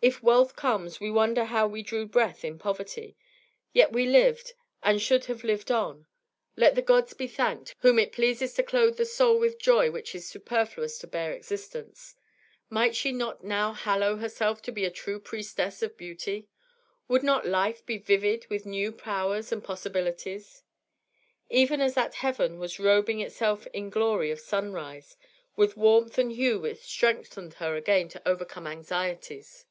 If 0.00 0.22
wealth 0.22 0.54
comes, 0.54 1.00
we 1.00 1.10
wonder 1.10 1.46
how 1.46 1.66
we 1.66 1.82
drew 1.82 2.06
breath 2.06 2.44
in 2.44 2.56
poverty; 2.56 3.16
yet 3.72 3.90
we 3.90 4.06
lived, 4.06 4.52
and 4.80 5.02
should 5.02 5.24
have 5.24 5.42
lived 5.42 5.72
on. 5.72 6.06
Let 6.54 6.76
the 6.76 6.82
gods 6.82 7.14
be 7.14 7.26
thanked, 7.26 7.74
whom 7.80 7.98
it 7.98 8.12
pleases 8.12 8.54
to 8.54 8.62
clothe 8.62 8.96
the 8.96 9.04
soul 9.04 9.40
with 9.40 9.58
joy 9.58 9.90
which 9.90 10.14
is 10.14 10.24
superfluous 10.28 10.98
to 10.98 11.08
bare 11.08 11.32
existence 11.32 12.14
Might 12.70 12.94
she 12.94 13.10
not 13.10 13.42
now 13.42 13.72
hallow 13.72 14.14
herself 14.18 14.62
to 14.62 14.70
be 14.70 14.84
a 14.84 14.90
true 14.92 15.18
priestess 15.18 15.82
of 15.82 15.96
beauty? 15.96 16.46
Would 17.08 17.24
not 17.24 17.44
life 17.44 17.84
be 17.84 17.98
vivid 17.98 18.46
with 18.48 18.64
new 18.66 18.92
powers 18.92 19.50
and 19.50 19.64
possibilities? 19.64 20.62
Even 21.50 21.80
as 21.80 21.94
that 21.94 22.14
heaven 22.14 22.60
was 22.60 22.78
robing 22.78 23.20
itself 23.20 23.66
in 23.72 23.90
glory 23.90 24.30
of 24.30 24.38
sunrise, 24.38 25.16
with 25.56 25.76
warmth 25.76 26.18
and 26.18 26.30
hue 26.30 26.60
which 26.60 26.82
strengthened 26.82 27.54
her 27.54 27.74
again 27.74 28.08
to 28.10 28.22
overcome 28.28 28.68
anxieties. 28.68 29.64